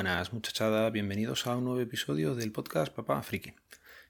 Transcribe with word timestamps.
Buenas 0.00 0.32
muchachada, 0.32 0.88
bienvenidos 0.88 1.46
a 1.46 1.54
un 1.58 1.64
nuevo 1.64 1.80
episodio 1.82 2.34
del 2.34 2.52
podcast 2.52 2.90
Papá 2.90 3.22
Friki. 3.22 3.52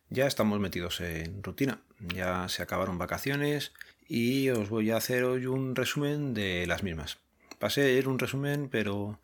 Ya 0.09 0.29
estamos 0.29 0.61
metidos 0.61 1.01
en 1.01 1.43
rutina, 1.43 1.81
ya 2.15 2.49
se 2.49 2.63
acabaron 2.63 2.97
vacaciones 2.97 3.73
y 4.07 4.51
os 4.51 4.69
voy 4.69 4.93
a 4.93 4.99
hacer 4.99 5.25
hoy 5.25 5.47
un 5.47 5.75
resumen 5.75 6.33
de 6.33 6.65
las 6.69 6.85
mismas. 6.85 7.19
Pasé 7.59 7.83
a 7.83 7.91
ir 7.91 8.07
un 8.07 8.21
resumen, 8.21 8.69
pero 8.71 9.19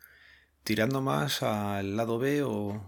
tirando 0.65 1.01
más 1.01 1.41
al 1.41 1.95
lado 1.95 2.19
B 2.19 2.43
o 2.43 2.83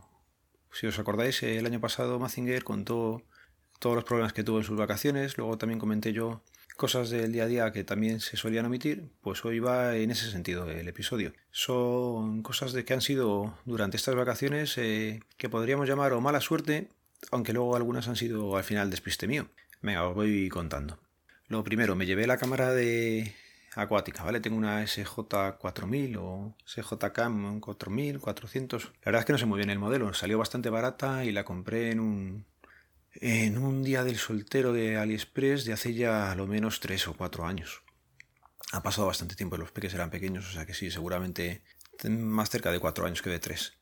si 0.74 0.86
os 0.88 1.00
acordáis, 1.00 1.42
el 1.44 1.66
año 1.66 1.80
pasado 1.80 2.20
Mazinger 2.20 2.66
contó 2.66 3.24
todos 3.80 3.96
los 3.96 4.04
problemas 4.04 4.34
que 4.34 4.44
tuvo 4.44 4.58
en 4.58 4.66
sus 4.66 4.78
vacaciones, 4.78 5.38
luego 5.38 5.58
también 5.58 5.80
comenté 5.80 6.12
yo 6.12 6.44
cosas 6.80 7.10
del 7.10 7.34
día 7.34 7.44
a 7.44 7.48
día 7.48 7.72
que 7.74 7.84
también 7.84 8.22
se 8.22 8.38
solían 8.38 8.66
omitir, 8.66 9.10
pues 9.22 9.44
hoy 9.44 9.60
va 9.60 9.98
en 9.98 10.12
ese 10.12 10.32
sentido 10.32 10.68
el 10.72 10.88
episodio. 10.88 11.34
Son 11.52 12.42
cosas 12.42 12.72
de 12.72 12.86
que 12.86 12.94
han 12.94 13.02
sido 13.02 13.54
durante 13.66 13.98
estas 13.98 14.16
vacaciones 14.16 14.78
eh, 14.78 15.20
que 15.36 15.50
podríamos 15.50 15.90
llamar 15.90 16.14
o 16.14 16.22
mala 16.22 16.40
suerte, 16.40 16.88
aunque 17.32 17.52
luego 17.52 17.76
algunas 17.76 18.08
han 18.08 18.16
sido 18.16 18.56
al 18.56 18.64
final 18.64 18.90
despiste 18.90 19.28
mío. 19.28 19.50
Venga, 19.82 20.08
os 20.08 20.16
voy 20.16 20.48
contando. 20.48 20.98
Lo 21.50 21.66
primero, 21.66 21.98
me 21.98 22.06
llevé 22.06 22.26
la 22.26 22.38
cámara 22.38 22.74
de 22.74 23.34
acuática, 23.76 24.24
¿vale? 24.24 24.40
Tengo 24.40 24.58
una 24.58 24.82
SJ4000 24.82 26.18
o 26.18 26.56
SJCAM 26.66 27.60
4000, 27.60 28.20
400. 28.20 28.86
La 28.86 28.92
verdad 29.04 29.20
es 29.20 29.26
que 29.26 29.34
no 29.34 29.40
sé 29.40 29.46
muy 29.46 29.58
bien 29.58 29.70
el 29.70 29.80
modelo, 29.80 30.14
salió 30.14 30.38
bastante 30.38 30.70
barata 30.70 31.26
y 31.26 31.34
la 31.34 31.44
compré 31.44 31.92
en 31.92 32.00
un 32.00 32.46
en 33.14 33.58
un 33.58 33.84
día 33.84 34.04
del 34.04 34.18
soltero 34.18 34.74
de 34.74 34.98
AliExpress 34.98 35.66
de 35.66 35.74
hace 35.74 35.94
ya 35.94 36.34
lo 36.36 36.48
menos 36.48 36.80
tres 36.80 37.08
o 37.08 37.14
cuatro 37.14 37.46
años. 37.46 37.84
Ha 38.72 38.84
pasado 38.84 39.08
bastante 39.08 39.36
tiempo, 39.36 39.58
los 39.58 39.72
peques 39.72 39.94
eran 39.94 40.12
pequeños, 40.12 40.48
o 40.48 40.52
sea 40.52 40.66
que 40.66 40.74
sí, 40.74 40.92
seguramente 40.92 41.64
más 42.08 42.50
cerca 42.50 42.72
de 42.72 42.80
cuatro 42.80 43.06
años 43.06 43.22
que 43.22 43.30
de 43.30 43.40
tres. 43.40 43.74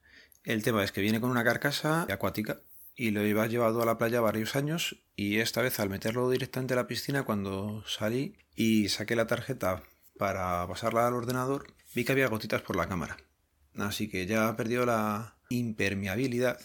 El 0.44 0.64
tema 0.64 0.83
es 0.83 0.92
que 0.92 1.02
viene 1.02 1.20
con 1.20 1.30
una 1.30 1.44
carcasa 1.44 2.08
acuática 2.09 2.61
y 2.95 3.11
lo 3.11 3.25
iba 3.25 3.45
llevado 3.48 3.81
a 3.81 3.86
la 3.86 3.98
playa 3.98 4.22
varios 4.22 4.55
años 4.55 4.98
y 5.16 5.39
esta 5.39 5.61
vez 5.61 5.80
al 5.80 5.89
meterlo 5.89 6.30
directamente 6.30 6.73
a 6.73 6.78
la 6.78 6.88
piscina 6.88 7.23
cuando 7.23 7.83
salí 7.86 8.38
y 8.55 8.89
saqué 8.89 9.16
la 9.16 9.28
tarjeta 9.28 9.83
para 10.17 10.66
pasarla 10.67 11.05
al 11.05 11.14
ordenador 11.14 11.73
vi 11.94 12.05
que 12.05 12.11
había 12.11 12.28
gotitas 12.28 12.61
por 12.61 12.75
la 12.75 12.88
cámara. 12.88 13.17
Así 13.75 14.09
que 14.09 14.25
ya 14.25 14.55
perdió 14.55 14.86
la 14.86 15.38
impermeabilidad 15.50 16.59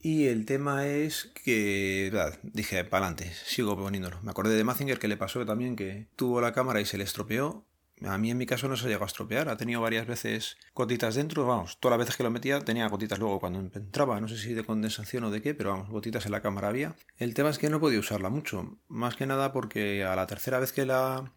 y 0.00 0.26
el 0.26 0.46
tema 0.46 0.86
es 0.86 1.30
que, 1.34 2.12
dije, 2.42 2.84
para 2.84 3.06
adelante, 3.06 3.32
sigo 3.44 3.76
poniéndolo. 3.76 4.20
Me 4.22 4.30
acordé 4.30 4.56
de 4.56 4.62
Mazinger 4.62 4.98
que 4.98 5.08
le 5.08 5.16
pasó 5.16 5.44
también 5.44 5.74
que 5.74 6.06
tuvo 6.14 6.40
la 6.40 6.52
cámara 6.52 6.80
y 6.80 6.84
se 6.84 6.98
le 6.98 7.04
estropeó. 7.04 7.64
A 8.04 8.16
mí 8.16 8.30
en 8.30 8.38
mi 8.38 8.46
caso 8.46 8.68
no 8.68 8.76
se 8.76 8.86
llegó 8.86 9.02
a 9.02 9.08
estropear, 9.08 9.48
ha 9.48 9.56
tenido 9.56 9.80
varias 9.80 10.06
veces 10.06 10.56
gotitas 10.72 11.16
dentro, 11.16 11.46
vamos, 11.46 11.80
todas 11.80 11.98
las 11.98 12.06
veces 12.06 12.16
que 12.16 12.22
lo 12.22 12.30
metía 12.30 12.60
tenía 12.60 12.86
gotitas 12.88 13.18
luego 13.18 13.40
cuando 13.40 13.58
entraba, 13.58 14.20
no 14.20 14.28
sé 14.28 14.38
si 14.38 14.54
de 14.54 14.62
condensación 14.62 15.24
o 15.24 15.32
de 15.32 15.42
qué, 15.42 15.52
pero 15.52 15.70
vamos, 15.70 15.88
gotitas 15.88 16.24
en 16.24 16.30
la 16.30 16.40
cámara 16.40 16.68
había. 16.68 16.94
El 17.16 17.34
tema 17.34 17.50
es 17.50 17.58
que 17.58 17.70
no 17.70 17.80
podía 17.80 17.98
usarla 17.98 18.30
mucho, 18.30 18.78
más 18.86 19.16
que 19.16 19.26
nada 19.26 19.52
porque 19.52 20.04
a 20.04 20.14
la 20.14 20.28
tercera 20.28 20.60
vez 20.60 20.70
que 20.70 20.86
la 20.86 21.32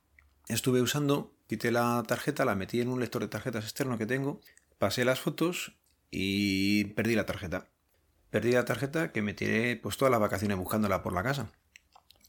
estuve 0.49 0.83
usando, 0.83 1.33
quité 1.47 1.71
la 1.71 2.03
tarjeta, 2.07 2.45
la 2.45 2.53
metí 2.53 2.79
en 2.79 2.89
un 2.89 2.99
lector 2.99 3.23
de 3.23 3.29
tarjetas 3.29 3.63
externo 3.63 3.97
que 3.97 4.05
tengo, 4.05 4.39
pasé 4.77 5.03
las 5.03 5.19
fotos 5.19 5.73
y 6.11 6.83
perdí 6.93 7.15
la 7.15 7.25
tarjeta 7.25 7.71
perdí 8.31 8.53
la 8.53 8.65
tarjeta 8.65 9.11
que 9.11 9.21
me 9.21 9.33
tiré 9.33 9.75
pues 9.75 9.97
todas 9.97 10.11
las 10.11 10.19
vacaciones 10.19 10.57
buscándola 10.57 11.03
por 11.03 11.13
la 11.13 11.21
casa 11.21 11.51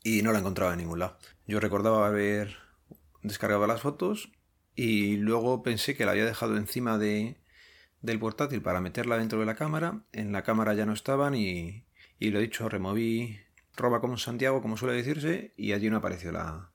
y 0.02 0.22
no 0.22 0.32
la 0.32 0.40
encontraba 0.40 0.72
en 0.72 0.78
ningún 0.78 0.98
lado. 0.98 1.16
Yo 1.46 1.60
recordaba 1.60 2.06
haber 2.06 2.56
descargado 3.22 3.66
las 3.66 3.80
fotos 3.80 4.30
y 4.74 5.16
luego 5.16 5.62
pensé 5.62 5.96
que 5.96 6.04
la 6.04 6.12
había 6.12 6.24
dejado 6.24 6.56
encima 6.56 6.98
de, 6.98 7.40
del 8.00 8.18
portátil 8.18 8.62
para 8.62 8.80
meterla 8.80 9.16
dentro 9.16 9.38
de 9.38 9.46
la 9.46 9.54
cámara. 9.54 10.02
En 10.12 10.32
la 10.32 10.42
cámara 10.42 10.74
ya 10.74 10.86
no 10.86 10.92
estaban 10.92 11.34
y, 11.34 11.84
y 12.18 12.30
lo 12.30 12.40
dicho, 12.40 12.68
removí 12.68 13.38
roba 13.76 14.00
como 14.00 14.18
Santiago, 14.18 14.60
como 14.60 14.76
suele 14.76 14.96
decirse, 14.96 15.54
y 15.56 15.72
allí 15.72 15.88
no 15.88 15.98
apareció 15.98 16.32
la, 16.32 16.72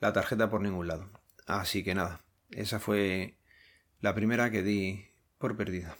la 0.00 0.12
tarjeta 0.12 0.50
por 0.50 0.60
ningún 0.60 0.88
lado. 0.88 1.08
Así 1.46 1.84
que 1.84 1.94
nada, 1.94 2.24
esa 2.50 2.80
fue 2.80 3.38
la 4.00 4.14
primera 4.14 4.50
que 4.50 4.62
di 4.62 5.06
por 5.38 5.56
perdida. 5.56 5.96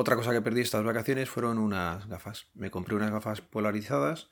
Otra 0.00 0.14
cosa 0.14 0.30
que 0.30 0.40
perdí 0.40 0.60
estas 0.60 0.84
vacaciones 0.84 1.28
fueron 1.28 1.58
unas 1.58 2.06
gafas. 2.06 2.46
Me 2.54 2.70
compré 2.70 2.94
unas 2.94 3.10
gafas 3.10 3.40
polarizadas 3.40 4.30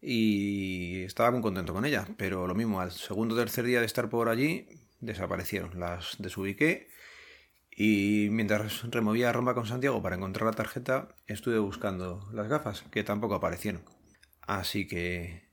y 0.00 1.04
estaba 1.04 1.30
muy 1.30 1.42
contento 1.42 1.72
con 1.72 1.84
ellas, 1.84 2.08
pero 2.16 2.48
lo 2.48 2.56
mismo, 2.56 2.80
al 2.80 2.90
segundo 2.90 3.36
o 3.36 3.38
tercer 3.38 3.66
día 3.66 3.78
de 3.78 3.86
estar 3.86 4.10
por 4.10 4.28
allí, 4.28 4.66
desaparecieron. 4.98 5.78
Las 5.78 6.16
desubiqué 6.18 6.88
y 7.70 8.26
mientras 8.32 8.82
removía 8.90 9.32
Roma 9.32 9.54
con 9.54 9.66
Santiago 9.66 10.02
para 10.02 10.16
encontrar 10.16 10.46
la 10.46 10.56
tarjeta, 10.56 11.14
estuve 11.28 11.60
buscando 11.60 12.28
las 12.32 12.48
gafas, 12.48 12.82
que 12.90 13.04
tampoco 13.04 13.36
aparecieron. 13.36 13.82
Así 14.40 14.88
que 14.88 15.48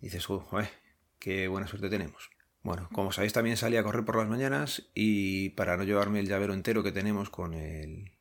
dices, 0.00 0.26
joder, 0.26 0.68
qué 1.20 1.46
buena 1.46 1.68
suerte 1.68 1.88
tenemos. 1.88 2.28
Bueno, 2.64 2.88
como 2.92 3.12
sabéis, 3.12 3.34
también 3.34 3.56
salí 3.56 3.76
a 3.76 3.84
correr 3.84 4.04
por 4.04 4.16
las 4.16 4.28
mañanas 4.28 4.90
y 4.96 5.50
para 5.50 5.76
no 5.76 5.84
llevarme 5.84 6.18
el 6.18 6.26
llavero 6.26 6.54
entero 6.54 6.82
que 6.82 6.90
tenemos 6.90 7.30
con 7.30 7.54
el 7.54 8.14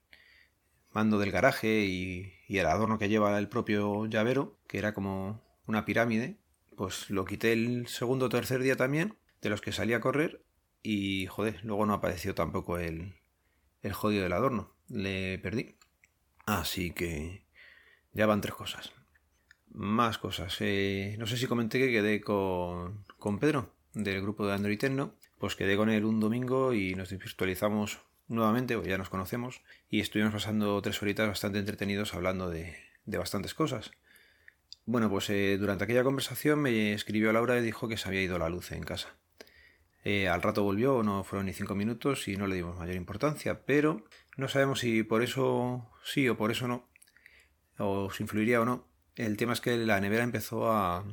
mando 0.93 1.19
del 1.19 1.31
garaje 1.31 1.85
y, 1.85 2.33
el 2.47 2.67
adorno 2.67 2.99
que 2.99 3.09
lleva 3.09 3.37
el 3.39 3.49
propio 3.49 4.05
llavero, 4.05 4.59
que 4.67 4.77
era 4.77 4.93
como 4.93 5.41
una 5.65 5.85
pirámide, 5.85 6.37
pues 6.77 7.09
lo 7.09 7.25
quité 7.25 7.51
el 7.51 7.87
segundo 7.87 8.27
o 8.27 8.29
tercer 8.29 8.61
día 8.61 8.75
también, 8.75 9.17
de 9.41 9.49
los 9.49 9.59
que 9.59 9.71
salí 9.71 9.93
a 9.93 10.01
correr, 10.01 10.43
y 10.83 11.25
joder, 11.27 11.63
luego 11.63 11.85
no 11.85 11.93
apareció 11.93 12.35
tampoco 12.35 12.77
el, 12.77 13.15
el 13.81 13.93
jodido 13.93 14.23
del 14.23 14.33
adorno, 14.33 14.75
le 14.87 15.39
perdí. 15.39 15.75
Así 16.45 16.91
que 16.91 17.45
ya 18.11 18.25
van 18.25 18.41
tres 18.41 18.53
cosas. 18.53 18.91
Más 19.71 20.19
cosas. 20.19 20.55
Eh, 20.59 21.15
no 21.17 21.25
sé 21.25 21.37
si 21.37 21.47
comenté 21.47 21.79
que 21.79 21.91
quedé 21.91 22.21
con, 22.21 23.05
con 23.17 23.39
Pedro, 23.39 23.73
del 23.93 24.21
grupo 24.21 24.45
de 24.45 24.53
Android 24.53 24.77
Techno. 24.77 25.15
Pues 25.39 25.55
quedé 25.55 25.75
con 25.75 25.89
él 25.89 26.05
un 26.05 26.19
domingo 26.19 26.73
y 26.73 26.93
nos 26.93 27.09
virtualizamos 27.09 27.99
nuevamente, 28.27 28.79
ya 28.85 28.97
nos 28.97 29.09
conocemos, 29.09 29.61
y 29.89 29.99
estuvimos 29.99 30.33
pasando 30.33 30.81
tres 30.81 31.01
horitas 31.01 31.27
bastante 31.27 31.59
entretenidos 31.59 32.13
hablando 32.13 32.49
de, 32.49 32.75
bastantes 33.05 33.53
cosas. 33.53 33.91
Bueno, 34.85 35.09
pues 35.09 35.29
eh, 35.29 35.57
durante 35.57 35.85
aquella 35.85 36.03
conversación 36.03 36.59
me 36.59 36.93
escribió 36.93 37.31
Laura 37.31 37.57
y 37.57 37.61
dijo 37.61 37.87
que 37.87 37.97
se 37.97 38.07
había 38.07 38.21
ido 38.21 38.37
la 38.37 38.49
luz 38.49 38.71
en 38.71 38.83
casa. 38.83 39.15
Eh, 40.03 40.27
al 40.27 40.41
rato 40.41 40.63
volvió, 40.63 41.01
no 41.03 41.23
fueron 41.23 41.45
ni 41.45 41.53
cinco 41.53 41.75
minutos 41.75 42.27
y 42.27 42.35
no 42.35 42.47
le 42.47 42.55
dimos 42.55 42.77
mayor 42.77 42.95
importancia, 42.95 43.65
pero 43.65 44.03
no 44.35 44.49
sabemos 44.49 44.79
si 44.79 45.03
por 45.03 45.23
eso 45.23 45.89
sí 46.03 46.27
o 46.27 46.35
por 46.35 46.51
eso 46.51 46.67
no, 46.67 46.89
o 47.77 48.11
si 48.11 48.23
influiría 48.23 48.61
o 48.61 48.65
no. 48.65 48.87
El 49.15 49.37
tema 49.37 49.53
es 49.53 49.61
que 49.61 49.77
la 49.77 50.01
nevera 50.01 50.23
empezó 50.23 50.71
a, 50.71 51.05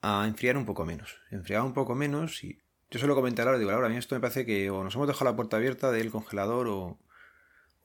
a 0.00 0.26
enfriar 0.26 0.56
un 0.56 0.66
poco 0.66 0.84
menos. 0.84 1.20
Enfriaba 1.30 1.64
un 1.64 1.74
poco 1.74 1.94
menos 1.94 2.42
y 2.42 2.61
yo 2.92 2.98
se 2.98 3.06
lo 3.06 3.14
comenté 3.14 3.40
a 3.40 3.46
Laura, 3.46 3.58
digo, 3.58 3.70
Laura, 3.70 3.86
a 3.86 3.90
mí 3.90 3.96
esto 3.96 4.14
me 4.14 4.20
parece 4.20 4.44
que 4.44 4.68
o 4.68 4.84
nos 4.84 4.94
hemos 4.94 5.08
dejado 5.08 5.24
la 5.24 5.34
puerta 5.34 5.56
abierta 5.56 5.90
del 5.90 6.10
congelador 6.10 6.68
o, 6.68 6.98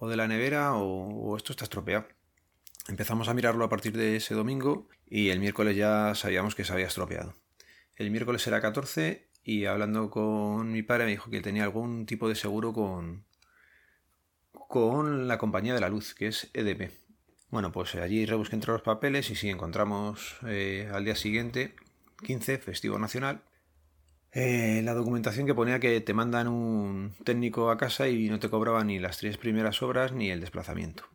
de 0.01 0.17
la 0.17 0.27
nevera 0.27 0.75
o, 0.75 1.37
esto 1.37 1.53
está 1.53 1.63
estropeado. 1.63 2.05
Empezamos 2.89 3.29
a 3.29 3.33
mirarlo 3.33 3.63
a 3.63 3.69
partir 3.69 3.95
de 3.95 4.17
ese 4.17 4.35
domingo 4.35 4.89
y 5.05 5.29
el 5.29 5.39
miércoles 5.39 5.77
ya 5.77 6.13
sabíamos 6.13 6.55
que 6.55 6.65
se 6.65 6.73
había 6.73 6.87
estropeado. 6.87 7.35
El 7.95 8.11
miércoles 8.11 8.45
era 8.47 8.59
14 8.59 9.29
y 9.43 9.63
hablando 9.63 10.09
con 10.09 10.73
mi 10.73 10.83
padre 10.83 11.05
me 11.05 11.11
dijo 11.11 11.31
que 11.31 11.39
tenía 11.39 11.63
algún 11.63 12.05
tipo 12.05 12.27
de 12.27 12.35
seguro 12.35 12.73
con, 12.73 13.25
con 14.51 15.29
la 15.29 15.37
compañía 15.37 15.73
de 15.73 15.79
la 15.79 15.87
luz, 15.87 16.15
que 16.15 16.27
es 16.27 16.49
EDP. 16.53 16.91
Bueno, 17.49 17.71
pues 17.71 17.95
allí 17.95 18.25
rebusqué 18.25 18.55
entre 18.55 18.73
los 18.73 18.81
papeles 18.81 19.29
y 19.29 19.35
sí 19.35 19.49
encontramos 19.49 20.35
eh, 20.45 20.91
al 20.93 21.05
día 21.05 21.15
siguiente, 21.15 21.75
15, 22.25 22.57
festivo 22.57 22.99
nacional, 22.99 23.41
eh, 24.31 24.81
la 24.83 24.93
documentación 24.93 25.45
que 25.45 25.55
ponía 25.55 25.79
que 25.79 26.01
te 26.01 26.13
mandan 26.13 26.47
un 26.47 27.15
técnico 27.23 27.71
a 27.71 27.77
casa 27.77 28.07
y 28.07 28.29
no 28.29 28.39
te 28.39 28.49
cobraban 28.49 28.87
ni 28.87 28.99
las 28.99 29.17
tres 29.17 29.37
primeras 29.37 29.81
obras 29.81 30.11
ni 30.11 30.29
el 30.29 30.41
desplazamiento. 30.41 31.05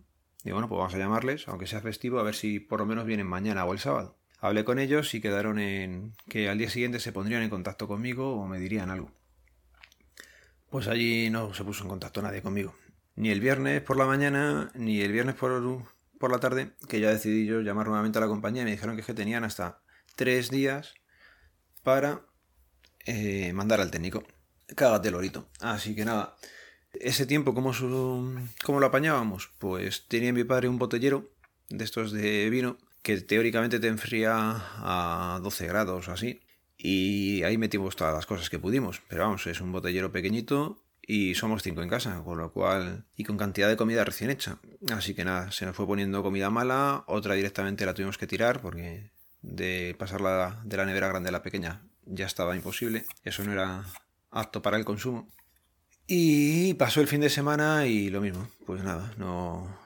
Y 0.44 0.50
bueno, 0.50 0.68
pues 0.68 0.78
vamos 0.78 0.94
a 0.94 0.98
llamarles, 0.98 1.46
aunque 1.46 1.66
sea 1.66 1.80
festivo, 1.80 2.18
a 2.18 2.24
ver 2.24 2.34
si 2.34 2.58
por 2.58 2.80
lo 2.80 2.86
menos 2.86 3.06
vienen 3.06 3.26
mañana 3.26 3.64
o 3.64 3.72
el 3.72 3.78
sábado. 3.78 4.16
Hablé 4.40 4.64
con 4.64 4.80
ellos 4.80 5.14
y 5.14 5.20
quedaron 5.20 5.60
en 5.60 6.14
que 6.28 6.48
al 6.48 6.58
día 6.58 6.68
siguiente 6.68 6.98
se 6.98 7.12
pondrían 7.12 7.42
en 7.42 7.50
contacto 7.50 7.86
conmigo 7.86 8.34
o 8.34 8.48
me 8.48 8.58
dirían 8.58 8.90
algo. 8.90 9.12
Pues 10.68 10.88
allí 10.88 11.30
no 11.30 11.54
se 11.54 11.62
puso 11.62 11.84
en 11.84 11.90
contacto 11.90 12.22
nadie 12.22 12.42
conmigo. 12.42 12.74
Ni 13.14 13.30
el 13.30 13.40
viernes 13.40 13.82
por 13.82 13.96
la 13.96 14.06
mañana, 14.06 14.72
ni 14.74 15.00
el 15.00 15.12
viernes 15.12 15.36
por, 15.36 15.84
por 16.18 16.32
la 16.32 16.40
tarde, 16.40 16.72
que 16.88 16.98
ya 16.98 17.10
decidí 17.10 17.46
yo 17.46 17.60
llamar 17.60 17.86
nuevamente 17.86 18.18
a 18.18 18.22
la 18.22 18.26
compañía 18.26 18.62
y 18.62 18.64
me 18.64 18.70
dijeron 18.72 18.96
que, 18.96 19.02
que 19.02 19.14
tenían 19.14 19.44
hasta 19.44 19.80
tres 20.16 20.50
días 20.50 20.94
para 21.84 22.22
eh, 23.06 23.52
mandar 23.52 23.80
al 23.80 23.90
técnico. 23.90 24.24
Cágate 24.74 25.10
lorito. 25.10 25.48
Así 25.60 25.94
que 25.94 26.04
nada. 26.04 26.36
Ese 26.92 27.26
tiempo, 27.26 27.54
¿cómo, 27.54 27.72
¿cómo 28.64 28.80
lo 28.80 28.86
apañábamos? 28.86 29.50
Pues 29.58 30.06
tenía 30.08 30.32
mi 30.32 30.44
padre 30.44 30.68
un 30.68 30.78
botellero 30.78 31.30
de 31.70 31.84
estos 31.84 32.12
de 32.12 32.50
vino 32.50 32.76
que 33.02 33.20
teóricamente 33.20 33.80
te 33.80 33.88
enfría 33.88 34.32
a 34.36 35.40
12 35.42 35.66
grados 35.66 36.08
así. 36.08 36.40
Y 36.76 37.42
ahí 37.44 37.58
metimos 37.58 37.96
todas 37.96 38.14
las 38.14 38.26
cosas 38.26 38.50
que 38.50 38.58
pudimos. 38.58 39.02
Pero 39.08 39.24
vamos, 39.24 39.46
es 39.46 39.60
un 39.60 39.72
botellero 39.72 40.12
pequeñito 40.12 40.82
y 41.00 41.34
somos 41.34 41.62
cinco 41.62 41.82
en 41.82 41.88
casa, 41.88 42.22
con 42.24 42.38
lo 42.38 42.52
cual, 42.52 43.04
y 43.16 43.24
con 43.24 43.36
cantidad 43.36 43.68
de 43.68 43.76
comida 43.76 44.04
recién 44.04 44.30
hecha. 44.30 44.58
Así 44.92 45.14
que 45.14 45.24
nada, 45.24 45.50
se 45.50 45.66
nos 45.66 45.74
fue 45.74 45.86
poniendo 45.86 46.22
comida 46.22 46.50
mala, 46.50 47.04
otra 47.06 47.34
directamente 47.34 47.86
la 47.86 47.94
tuvimos 47.94 48.18
que 48.18 48.26
tirar 48.26 48.60
porque 48.60 49.10
de 49.42 49.96
pasarla 49.98 50.60
de 50.64 50.76
la 50.76 50.86
nevera 50.86 51.08
grande 51.08 51.30
a 51.30 51.32
la 51.32 51.42
pequeña 51.42 51.82
ya 52.06 52.26
estaba 52.26 52.56
imposible, 52.56 53.04
eso 53.24 53.44
no 53.44 53.52
era 53.52 53.84
apto 54.30 54.62
para 54.62 54.76
el 54.76 54.84
consumo. 54.84 55.28
Y 56.06 56.74
pasó 56.74 57.00
el 57.00 57.08
fin 57.08 57.20
de 57.20 57.30
semana 57.30 57.86
y 57.86 58.10
lo 58.10 58.20
mismo, 58.20 58.48
pues 58.66 58.82
nada, 58.82 59.14
no, 59.16 59.78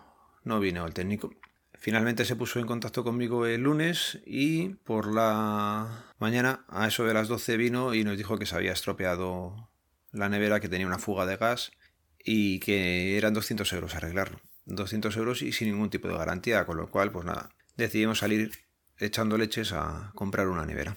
no 0.44 0.60
vino 0.60 0.86
el 0.86 0.94
técnico. 0.94 1.30
Finalmente 1.78 2.24
se 2.24 2.36
puso 2.36 2.58
en 2.58 2.66
contacto 2.66 3.04
conmigo 3.04 3.46
el 3.46 3.62
lunes 3.62 4.18
y 4.24 4.70
por 4.84 5.12
la 5.12 6.06
mañana, 6.18 6.64
a 6.68 6.88
eso 6.88 7.04
de 7.04 7.14
las 7.14 7.28
12, 7.28 7.56
vino 7.56 7.94
y 7.94 8.02
nos 8.02 8.16
dijo 8.16 8.38
que 8.38 8.46
se 8.46 8.56
había 8.56 8.72
estropeado 8.72 9.70
la 10.10 10.28
nevera, 10.28 10.58
que 10.58 10.68
tenía 10.68 10.86
una 10.86 10.98
fuga 10.98 11.26
de 11.26 11.36
gas 11.36 11.72
y 12.18 12.58
que 12.60 13.16
eran 13.18 13.34
200 13.34 13.70
euros 13.74 13.94
arreglarlo. 13.94 14.40
200 14.64 15.16
euros 15.16 15.42
y 15.42 15.52
sin 15.52 15.68
ningún 15.68 15.90
tipo 15.90 16.08
de 16.08 16.16
garantía, 16.16 16.66
con 16.66 16.76
lo 16.76 16.90
cual, 16.90 17.12
pues 17.12 17.24
nada, 17.24 17.50
decidimos 17.76 18.18
salir 18.18 18.50
echando 18.98 19.38
leches 19.38 19.72
a 19.72 20.10
comprar 20.14 20.48
una 20.48 20.66
nevera. 20.66 20.96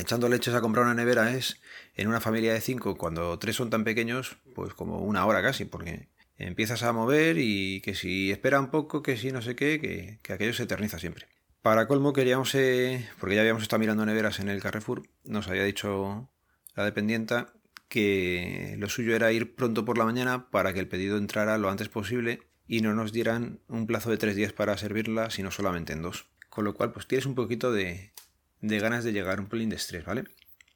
Echando 0.00 0.30
leches 0.30 0.54
a 0.54 0.62
comprar 0.62 0.86
una 0.86 0.94
nevera 0.94 1.34
es, 1.34 1.60
en 1.94 2.08
una 2.08 2.22
familia 2.22 2.54
de 2.54 2.62
cinco, 2.62 2.96
cuando 2.96 3.38
tres 3.38 3.56
son 3.56 3.68
tan 3.68 3.84
pequeños, 3.84 4.38
pues 4.54 4.72
como 4.72 5.00
una 5.00 5.26
hora 5.26 5.42
casi, 5.42 5.66
porque 5.66 6.08
empiezas 6.38 6.82
a 6.84 6.94
mover 6.94 7.36
y 7.38 7.82
que 7.82 7.94
si 7.94 8.30
espera 8.30 8.60
un 8.60 8.70
poco, 8.70 9.02
que 9.02 9.18
si 9.18 9.30
no 9.30 9.42
sé 9.42 9.54
qué, 9.54 10.18
que, 10.22 10.32
aquello 10.32 10.54
se 10.54 10.62
eterniza 10.62 10.98
siempre. 10.98 11.26
Para 11.60 11.86
colmo 11.86 12.14
queríamos, 12.14 12.54
eh, 12.54 13.10
porque 13.18 13.34
ya 13.34 13.42
habíamos 13.42 13.62
estado 13.62 13.80
mirando 13.80 14.06
neveras 14.06 14.40
en 14.40 14.48
el 14.48 14.62
Carrefour, 14.62 15.02
nos 15.24 15.48
había 15.48 15.64
dicho 15.64 16.30
la 16.74 16.86
dependienta 16.86 17.52
que 17.88 18.76
lo 18.78 18.88
suyo 18.88 19.14
era 19.14 19.32
ir 19.32 19.54
pronto 19.54 19.84
por 19.84 19.98
la 19.98 20.06
mañana 20.06 20.48
para 20.50 20.72
que 20.72 20.80
el 20.80 20.88
pedido 20.88 21.18
entrara 21.18 21.58
lo 21.58 21.68
antes 21.68 21.90
posible 21.90 22.40
y 22.66 22.80
no 22.80 22.94
nos 22.94 23.12
dieran 23.12 23.60
un 23.68 23.86
plazo 23.86 24.08
de 24.08 24.16
tres 24.16 24.34
días 24.34 24.54
para 24.54 24.78
servirla, 24.78 25.28
sino 25.28 25.50
solamente 25.50 25.92
en 25.92 26.00
dos. 26.00 26.26
Con 26.48 26.64
lo 26.64 26.74
cual, 26.74 26.92
pues 26.92 27.06
tienes 27.06 27.26
un 27.26 27.34
poquito 27.34 27.70
de, 27.70 28.12
de 28.60 28.78
ganas 28.78 29.04
de 29.04 29.12
llegar, 29.12 29.40
un 29.40 29.46
pelín 29.46 29.68
de 29.70 29.76
estrés, 29.76 30.04
¿vale? 30.04 30.24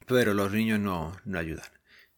Pero 0.07 0.33
los 0.33 0.51
niños 0.51 0.79
no, 0.79 1.15
no 1.25 1.39
ayudan. 1.39 1.65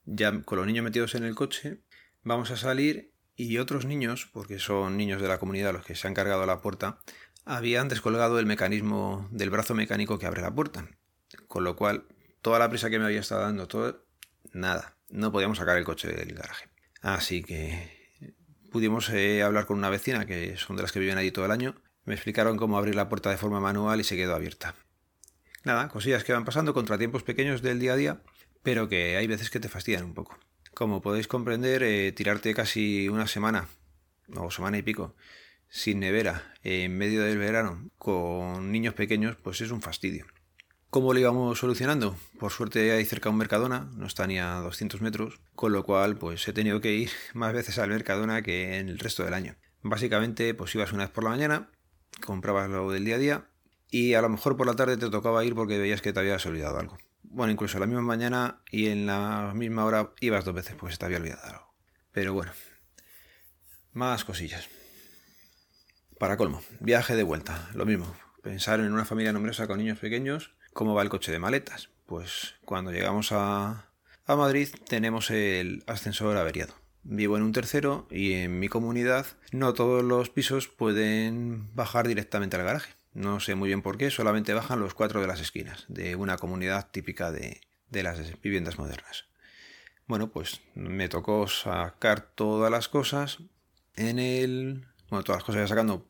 Ya 0.05 0.41
con 0.41 0.57
los 0.57 0.67
niños 0.67 0.83
metidos 0.83 1.15
en 1.15 1.23
el 1.23 1.35
coche, 1.35 1.81
vamos 2.23 2.51
a 2.51 2.57
salir 2.57 3.13
y 3.35 3.57
otros 3.59 3.85
niños, 3.85 4.29
porque 4.31 4.59
son 4.59 4.97
niños 4.97 5.21
de 5.21 5.27
la 5.27 5.37
comunidad 5.37 5.73
los 5.73 5.85
que 5.85 5.95
se 5.95 6.07
han 6.07 6.13
cargado 6.13 6.45
la 6.45 6.61
puerta, 6.61 6.99
habían 7.45 7.87
descolgado 7.87 8.39
el 8.39 8.45
mecanismo 8.45 9.27
del 9.31 9.49
brazo 9.49 9.73
mecánico 9.73 10.17
que 10.19 10.25
abre 10.25 10.41
la 10.41 10.53
puerta. 10.53 10.89
Con 11.47 11.63
lo 11.63 11.75
cual, 11.75 12.05
toda 12.41 12.59
la 12.59 12.69
prisa 12.69 12.89
que 12.89 12.99
me 12.99 13.05
había 13.05 13.19
estado 13.19 13.41
dando, 13.41 13.67
todo, 13.67 14.05
nada, 14.53 14.97
no 15.09 15.31
podíamos 15.31 15.57
sacar 15.57 15.77
el 15.77 15.85
coche 15.85 16.07
del 16.07 16.33
garaje. 16.33 16.69
Así 17.01 17.43
que 17.43 17.97
pudimos 18.71 19.09
eh, 19.09 19.43
hablar 19.43 19.65
con 19.65 19.77
una 19.77 19.89
vecina, 19.89 20.25
que 20.25 20.57
son 20.57 20.75
de 20.75 20.81
las 20.81 20.91
que 20.91 20.99
viven 20.99 21.17
allí 21.17 21.31
todo 21.31 21.45
el 21.45 21.51
año, 21.51 21.75
me 22.05 22.13
explicaron 22.13 22.57
cómo 22.57 22.77
abrir 22.77 22.95
la 22.95 23.09
puerta 23.09 23.29
de 23.29 23.37
forma 23.37 23.59
manual 23.59 23.99
y 23.99 24.03
se 24.03 24.15
quedó 24.15 24.35
abierta. 24.35 24.75
Nada, 25.67 25.89
cosillas 25.89 26.23
que 26.23 26.31
van 26.31 26.45
pasando, 26.45 26.73
contratiempos 26.73 27.23
pequeños 27.23 27.61
del 27.61 27.77
día 27.77 27.91
a 27.91 27.97
día, 27.97 28.21
pero 28.63 28.87
que 28.87 29.17
hay 29.17 29.27
veces 29.27 29.49
que 29.49 29.59
te 29.59 29.67
fastidian 29.67 30.05
un 30.05 30.13
poco. 30.13 30.37
Como 30.73 31.01
podéis 31.01 31.27
comprender, 31.27 31.83
eh, 31.83 32.13
tirarte 32.13 32.53
casi 32.53 33.09
una 33.09 33.27
semana 33.27 33.67
o 34.37 34.49
semana 34.49 34.77
y 34.77 34.81
pico 34.81 35.13
sin 35.67 35.99
nevera 35.99 36.53
en 36.63 36.97
medio 36.97 37.21
del 37.21 37.37
verano 37.37 37.89
con 37.97 38.71
niños 38.71 38.93
pequeños, 38.93 39.35
pues 39.43 39.59
es 39.59 39.71
un 39.71 39.81
fastidio. 39.81 40.25
¿Cómo 40.89 41.11
lo 41.11 41.19
íbamos 41.19 41.59
solucionando? 41.59 42.15
Por 42.39 42.53
suerte 42.53 42.93
hay 42.93 43.03
cerca 43.03 43.29
un 43.29 43.35
Mercadona, 43.35 43.91
no 43.93 44.07
está 44.07 44.25
ni 44.25 44.39
a 44.39 44.53
200 44.61 45.01
metros, 45.01 45.41
con 45.53 45.73
lo 45.73 45.83
cual 45.83 46.15
pues 46.15 46.47
he 46.47 46.53
tenido 46.53 46.79
que 46.79 46.93
ir 46.93 47.11
más 47.33 47.51
veces 47.51 47.77
al 47.77 47.89
Mercadona 47.89 48.41
que 48.41 48.77
en 48.77 48.87
el 48.87 48.99
resto 48.99 49.25
del 49.25 49.33
año. 49.33 49.57
Básicamente 49.81 50.53
pues 50.53 50.73
ibas 50.75 50.93
una 50.93 51.03
vez 51.03 51.11
por 51.11 51.25
la 51.25 51.31
mañana, 51.31 51.71
comprabas 52.25 52.69
lo 52.69 52.89
del 52.89 53.03
día 53.03 53.15
a 53.15 53.19
día 53.19 53.47
y 53.89 54.13
a 54.13 54.21
lo 54.21 54.29
mejor 54.29 54.57
por 54.57 54.67
la 54.67 54.75
tarde 54.75 54.97
te 54.97 55.09
tocaba 55.09 55.43
ir 55.43 55.55
porque 55.55 55.77
veías 55.77 56.01
que 56.01 56.13
te 56.13 56.19
habías 56.19 56.45
olvidado 56.45 56.79
algo 56.79 56.97
bueno, 57.29 57.51
incluso 57.51 57.79
la 57.79 57.85
misma 57.85 58.01
mañana 58.01 58.61
y 58.71 58.87
en 58.87 59.05
la 59.05 59.51
misma 59.53 59.85
hora 59.85 60.11
ibas 60.19 60.45
dos 60.45 60.55
veces, 60.55 60.75
pues 60.75 60.97
te 60.97 61.05
había 61.05 61.17
olvidado 61.17 61.45
algo. 61.45 61.73
Pero 62.11 62.33
bueno, 62.33 62.51
más 63.93 64.23
cosillas. 64.23 64.67
Para 66.19 66.37
colmo, 66.37 66.61
viaje 66.79 67.15
de 67.15 67.23
vuelta, 67.23 67.69
lo 67.73 67.85
mismo. 67.85 68.15
Pensar 68.41 68.79
en 68.79 68.91
una 68.91 69.05
familia 69.05 69.33
numerosa 69.33 69.67
con 69.67 69.77
niños 69.77 69.99
pequeños, 69.99 70.55
¿cómo 70.73 70.95
va 70.95 71.03
el 71.03 71.09
coche 71.09 71.31
de 71.31 71.39
maletas? 71.39 71.89
Pues 72.05 72.55
cuando 72.65 72.91
llegamos 72.91 73.31
a, 73.31 73.91
a 74.25 74.35
Madrid 74.35 74.69
tenemos 74.87 75.29
el 75.29 75.83
ascensor 75.85 76.37
averiado. 76.37 76.73
Vivo 77.03 77.37
en 77.37 77.43
un 77.43 77.51
tercero 77.51 78.07
y 78.09 78.33
en 78.33 78.59
mi 78.59 78.67
comunidad 78.67 79.27
no 79.51 79.73
todos 79.73 80.03
los 80.03 80.29
pisos 80.29 80.67
pueden 80.67 81.73
bajar 81.75 82.07
directamente 82.07 82.55
al 82.55 82.63
garaje. 82.63 82.96
No 83.17 83.39
sé 83.39 83.55
muy 83.55 83.69
bien 83.69 83.81
por 83.81 83.97
qué, 83.97 84.11
solamente 84.11 84.53
bajan 84.53 84.79
los 84.79 84.93
cuatro 84.93 85.19
de 85.21 85.25
las 85.25 85.41
esquinas, 85.41 85.85
de 85.87 86.15
una 86.15 86.37
comunidad 86.37 86.91
típica 86.91 87.31
de, 87.31 87.61
las 87.89 88.39
viviendas 88.41 88.77
modernas. 88.77 89.25
Bueno, 90.05 90.29
pues 90.29 90.61
me 90.75 91.09
tocó 91.09 91.47
sacar 91.47 92.21
todas 92.21 92.69
las 92.69 92.87
cosas 92.87 93.39
en 93.95 94.19
el... 94.19 94.85
Bueno, 95.09 95.23
todas 95.23 95.39
las 95.39 95.45
cosas, 95.45 95.61
ya 95.61 95.67
sacando 95.67 96.07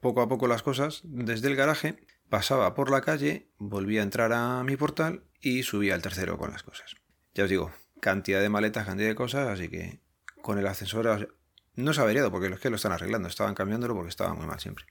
poco 0.00 0.20
a 0.20 0.28
poco 0.28 0.48
las 0.48 0.64
cosas 0.64 1.02
desde 1.04 1.46
el 1.46 1.54
garaje, 1.54 2.00
pasaba 2.28 2.74
por 2.74 2.90
la 2.90 3.00
calle, 3.00 3.46
volvía 3.58 4.00
a 4.00 4.02
entrar 4.02 4.32
a 4.32 4.64
mi 4.64 4.76
portal 4.76 5.22
y 5.40 5.62
subía 5.62 5.94
al 5.94 6.02
tercero 6.02 6.36
con 6.36 6.50
las 6.50 6.64
cosas. 6.64 6.96
Ya 7.32 7.44
os 7.44 7.50
digo, 7.50 7.70
cantidad 8.00 8.40
de 8.40 8.48
maletas, 8.48 8.86
cantidad 8.86 9.08
de 9.08 9.14
cosas, 9.14 9.46
así 9.46 9.68
que 9.68 10.00
con 10.42 10.58
el 10.58 10.66
ascensor 10.66 11.32
no 11.76 11.92
se 11.92 12.00
ha 12.00 12.02
averiado 12.02 12.32
porque 12.32 12.48
los 12.48 12.58
que 12.58 12.70
lo 12.70 12.76
están 12.76 12.90
arreglando, 12.90 13.28
estaban 13.28 13.54
cambiándolo 13.54 13.94
porque 13.94 14.10
estaba 14.10 14.34
muy 14.34 14.46
mal 14.46 14.58
siempre. 14.58 14.84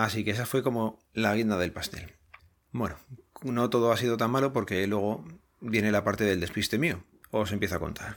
Así 0.00 0.24
que 0.24 0.30
esa 0.30 0.46
fue 0.46 0.62
como 0.62 0.98
la 1.12 1.34
guinda 1.34 1.58
del 1.58 1.72
pastel. 1.72 2.14
Bueno, 2.72 2.96
no 3.42 3.68
todo 3.68 3.92
ha 3.92 3.98
sido 3.98 4.16
tan 4.16 4.30
malo 4.30 4.50
porque 4.50 4.86
luego 4.86 5.22
viene 5.60 5.92
la 5.92 6.04
parte 6.04 6.24
del 6.24 6.40
despiste 6.40 6.78
mío. 6.78 7.04
Os 7.30 7.52
empiezo 7.52 7.76
a 7.76 7.80
contar. 7.80 8.16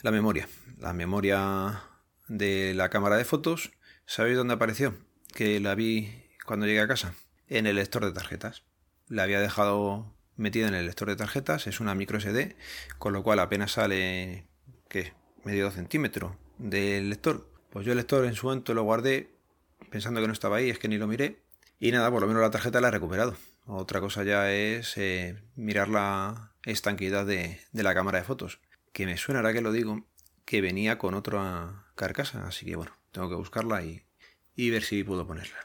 La 0.00 0.12
memoria. 0.12 0.48
La 0.78 0.94
memoria 0.94 1.82
de 2.26 2.72
la 2.72 2.88
cámara 2.88 3.18
de 3.18 3.26
fotos. 3.26 3.70
¿Sabéis 4.06 4.38
dónde 4.38 4.54
apareció? 4.54 4.94
Que 5.34 5.60
la 5.60 5.74
vi 5.74 6.10
cuando 6.46 6.64
llegué 6.64 6.80
a 6.80 6.88
casa. 6.88 7.12
En 7.48 7.66
el 7.66 7.76
lector 7.76 8.02
de 8.02 8.12
tarjetas. 8.12 8.62
La 9.06 9.24
había 9.24 9.40
dejado 9.40 10.16
metida 10.36 10.68
en 10.68 10.74
el 10.74 10.86
lector 10.86 11.08
de 11.08 11.16
tarjetas. 11.16 11.66
Es 11.66 11.80
una 11.80 11.94
micro 11.94 12.18
SD. 12.18 12.56
Con 12.98 13.12
lo 13.12 13.22
cual 13.22 13.40
apenas 13.40 13.72
sale... 13.72 14.46
¿Qué? 14.88 15.12
Medio 15.44 15.70
centímetro 15.70 16.38
del 16.56 17.10
lector. 17.10 17.46
Pues 17.68 17.84
yo 17.84 17.92
el 17.92 17.98
lector 17.98 18.24
en 18.24 18.34
su 18.34 18.46
momento 18.46 18.72
lo 18.72 18.84
guardé 18.84 19.38
pensando 19.90 20.20
que 20.20 20.26
no 20.26 20.32
estaba 20.32 20.56
ahí, 20.56 20.70
es 20.70 20.78
que 20.78 20.88
ni 20.88 20.98
lo 20.98 21.06
miré. 21.06 21.42
Y 21.78 21.92
nada, 21.92 22.10
por 22.10 22.20
lo 22.20 22.28
menos 22.28 22.42
la 22.42 22.50
tarjeta 22.50 22.80
la 22.80 22.88
he 22.88 22.90
recuperado. 22.90 23.36
Otra 23.66 24.00
cosa 24.00 24.22
ya 24.22 24.52
es 24.52 24.96
eh, 24.96 25.42
mirar 25.54 25.88
la 25.88 26.52
estanquidad 26.64 27.24
de, 27.24 27.60
la 27.72 27.94
cámara 27.94 28.18
de 28.18 28.24
fotos. 28.24 28.60
Que 28.92 29.06
me 29.06 29.16
suena, 29.16 29.40
ahora 29.40 29.52
que 29.52 29.60
lo 29.60 29.72
digo, 29.72 30.06
que 30.44 30.60
venía 30.60 30.98
con 30.98 31.14
otra 31.14 31.86
carcasa. 31.94 32.46
Así 32.46 32.66
que 32.66 32.76
bueno, 32.76 32.92
tengo 33.12 33.28
que 33.28 33.36
buscarla 33.36 33.82
y, 33.82 34.04
ver 34.56 34.82
si 34.82 35.04
puedo 35.04 35.26
ponerla. 35.26 35.56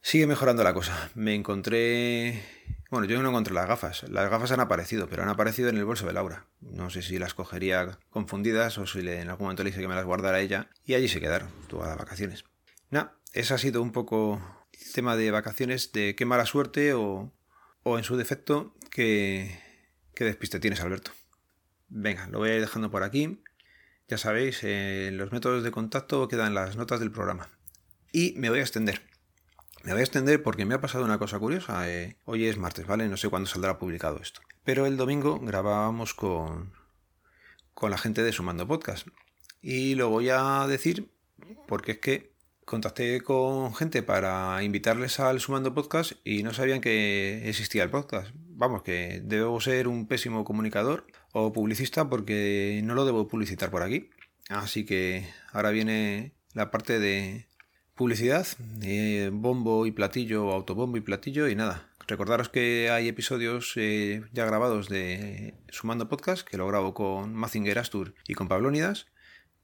Sigue 0.00 0.26
mejorando 0.26 0.64
la 0.64 0.72
cosa. 0.72 1.10
Me 1.14 1.34
encontré... 1.34 2.42
Bueno, 2.90 3.06
yo 3.06 3.22
no 3.22 3.28
encontré 3.28 3.54
las 3.54 3.68
gafas. 3.68 4.08
Las 4.08 4.30
gafas 4.30 4.52
han 4.52 4.60
aparecido, 4.60 5.08
pero 5.08 5.22
han 5.22 5.28
aparecido 5.28 5.68
en 5.68 5.76
el 5.76 5.84
bolso 5.84 6.06
de 6.06 6.12
Laura. 6.12 6.46
No 6.60 6.90
sé 6.90 7.02
si 7.02 7.18
las 7.18 7.34
cogería 7.34 7.98
confundidas 8.10 8.78
o 8.78 8.86
si 8.86 9.00
en 9.00 9.28
algún 9.28 9.46
momento 9.46 9.62
le 9.64 9.70
dije 9.70 9.80
que 9.80 9.88
me 9.88 9.94
las 9.94 10.04
guardara 10.04 10.40
ella. 10.40 10.70
Y 10.84 10.94
allí 10.94 11.08
se 11.08 11.20
quedaron, 11.20 11.48
todas 11.68 11.88
las 11.88 11.98
vacaciones. 11.98 12.44
No, 12.92 13.10
ese 13.32 13.54
ha 13.54 13.58
sido 13.58 13.80
un 13.80 13.90
poco 13.90 14.38
el 14.70 14.92
tema 14.92 15.16
de 15.16 15.30
vacaciones, 15.30 15.92
de 15.92 16.14
qué 16.14 16.26
mala 16.26 16.44
suerte 16.44 16.92
o, 16.92 17.32
o 17.84 17.96
en 17.96 18.04
su 18.04 18.18
defecto, 18.18 18.74
qué, 18.90 19.58
qué 20.14 20.24
despiste 20.24 20.60
tienes, 20.60 20.82
Alberto. 20.82 21.10
Venga, 21.88 22.28
lo 22.28 22.40
voy 22.40 22.50
a 22.50 22.54
ir 22.54 22.60
dejando 22.60 22.90
por 22.90 23.02
aquí. 23.02 23.42
Ya 24.08 24.18
sabéis, 24.18 24.60
eh, 24.62 25.08
los 25.10 25.32
métodos 25.32 25.64
de 25.64 25.70
contacto 25.70 26.28
quedan 26.28 26.52
las 26.52 26.76
notas 26.76 27.00
del 27.00 27.10
programa. 27.10 27.48
Y 28.12 28.34
me 28.36 28.50
voy 28.50 28.58
a 28.58 28.62
extender. 28.62 29.00
Me 29.84 29.92
voy 29.92 30.00
a 30.00 30.04
extender 30.04 30.42
porque 30.42 30.66
me 30.66 30.74
ha 30.74 30.80
pasado 30.82 31.06
una 31.06 31.18
cosa 31.18 31.38
curiosa. 31.38 31.90
Eh, 31.90 32.18
hoy 32.26 32.44
es 32.44 32.58
martes, 32.58 32.86
¿vale? 32.86 33.08
No 33.08 33.16
sé 33.16 33.30
cuándo 33.30 33.48
saldrá 33.48 33.78
publicado 33.78 34.18
esto. 34.20 34.42
Pero 34.64 34.84
el 34.84 34.98
domingo 34.98 35.40
grabábamos 35.40 36.12
con, 36.12 36.74
con 37.72 37.90
la 37.90 37.96
gente 37.96 38.22
de 38.22 38.32
Sumando 38.32 38.68
Podcast. 38.68 39.08
Y 39.62 39.94
lo 39.94 40.10
voy 40.10 40.28
a 40.28 40.66
decir 40.68 41.10
porque 41.66 41.92
es 41.92 41.98
que 41.98 42.31
contacté 42.72 43.20
con 43.20 43.74
gente 43.74 44.02
para 44.02 44.62
invitarles 44.62 45.20
al 45.20 45.40
Sumando 45.40 45.74
Podcast 45.74 46.12
y 46.24 46.42
no 46.42 46.54
sabían 46.54 46.80
que 46.80 47.46
existía 47.46 47.82
el 47.82 47.90
podcast. 47.90 48.30
Vamos, 48.34 48.82
que 48.82 49.20
debo 49.22 49.60
ser 49.60 49.88
un 49.88 50.06
pésimo 50.06 50.42
comunicador 50.42 51.06
o 51.32 51.52
publicista 51.52 52.08
porque 52.08 52.80
no 52.82 52.94
lo 52.94 53.04
debo 53.04 53.28
publicitar 53.28 53.70
por 53.70 53.82
aquí. 53.82 54.08
Así 54.48 54.86
que 54.86 55.28
ahora 55.52 55.68
viene 55.68 56.32
la 56.54 56.70
parte 56.70 56.98
de 56.98 57.46
publicidad, 57.94 58.46
bombo 59.32 59.84
y 59.84 59.90
platillo, 59.92 60.50
autobombo 60.50 60.96
y 60.96 61.02
platillo 61.02 61.48
y 61.48 61.54
nada. 61.54 61.90
Recordaros 62.08 62.48
que 62.48 62.88
hay 62.88 63.06
episodios 63.06 63.74
eh, 63.76 64.22
ya 64.32 64.46
grabados 64.46 64.88
de 64.88 65.52
Sumando 65.68 66.08
Podcast, 66.08 66.48
que 66.48 66.56
lo 66.56 66.66
grabo 66.66 66.94
con 66.94 67.34
Mazinger 67.34 67.78
Astur 67.78 68.14
y 68.26 68.32
con 68.32 68.48
Pablónidas, 68.48 69.08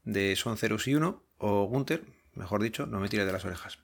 de 0.05 0.37
Son 0.37 0.59
Ceros 0.59 0.87
y 0.89 0.95
Uno, 0.95 1.25
o 1.39 1.65
Gunter, 1.65 2.18
mejor 2.39 2.63
dicho, 2.63 2.87
no 2.87 3.01
me 3.01 3.09
tire 3.09 3.27
de 3.27 3.33
las 3.33 3.45
orejas. 3.45 3.79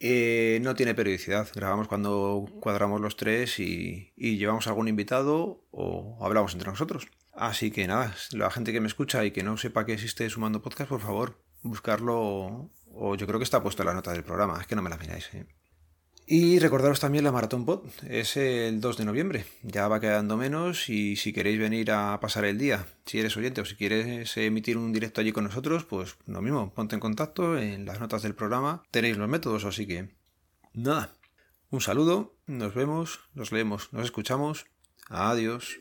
Eh, 0.00 0.58
no 0.62 0.74
tiene 0.74 0.94
periodicidad, 0.94 1.48
grabamos 1.54 1.88
cuando 1.88 2.46
cuadramos 2.60 3.00
los 3.00 3.16
tres 3.16 3.58
y, 3.58 4.12
y 4.16 4.36
llevamos 4.36 4.66
algún 4.66 4.88
invitado 4.88 5.64
o 5.70 6.18
hablamos 6.24 6.52
entre 6.52 6.70
nosotros. 6.70 7.08
Así 7.32 7.70
que 7.70 7.86
nada, 7.86 8.14
la 8.32 8.50
gente 8.50 8.72
que 8.72 8.80
me 8.80 8.86
escucha 8.86 9.24
y 9.24 9.30
que 9.30 9.42
no 9.42 9.56
sepa 9.56 9.86
que 9.86 9.94
existe 9.94 10.28
Sumando 10.30 10.62
Podcast, 10.62 10.90
por 10.90 11.00
favor, 11.00 11.42
buscarlo 11.62 12.70
o 12.94 13.14
yo 13.16 13.26
creo 13.26 13.38
que 13.38 13.44
está 13.44 13.62
puesto 13.62 13.82
en 13.82 13.88
la 13.88 13.94
nota 13.94 14.12
del 14.12 14.22
programa, 14.22 14.60
es 14.60 14.66
que 14.66 14.76
no 14.76 14.82
me 14.82 14.90
la 14.90 14.96
miráis. 14.96 15.32
¿eh? 15.34 15.46
Y 16.26 16.58
recordaros 16.58 17.00
también 17.00 17.22
la 17.24 17.32
Maratón 17.32 17.66
Pod, 17.66 17.82
es 18.08 18.38
el 18.38 18.80
2 18.80 18.96
de 18.96 19.04
noviembre, 19.04 19.44
ya 19.62 19.88
va 19.88 20.00
quedando 20.00 20.38
menos 20.38 20.88
y 20.88 21.16
si 21.16 21.34
queréis 21.34 21.58
venir 21.58 21.90
a 21.90 22.18
pasar 22.18 22.46
el 22.46 22.56
día, 22.56 22.86
si 23.04 23.20
eres 23.20 23.36
oyente 23.36 23.60
o 23.60 23.66
si 23.66 23.74
quieres 23.74 24.34
emitir 24.38 24.78
un 24.78 24.90
directo 24.90 25.20
allí 25.20 25.32
con 25.32 25.44
nosotros, 25.44 25.84
pues 25.84 26.16
lo 26.26 26.40
mismo, 26.40 26.72
ponte 26.72 26.94
en 26.94 27.00
contacto 27.00 27.58
en 27.58 27.84
las 27.84 28.00
notas 28.00 28.22
del 28.22 28.34
programa, 28.34 28.82
tenéis 28.90 29.18
los 29.18 29.28
métodos, 29.28 29.66
así 29.66 29.86
que 29.86 30.14
nada, 30.72 31.12
un 31.68 31.82
saludo, 31.82 32.34
nos 32.46 32.74
vemos, 32.74 33.20
nos 33.34 33.52
leemos, 33.52 33.92
nos 33.92 34.06
escuchamos, 34.06 34.64
adiós. 35.10 35.78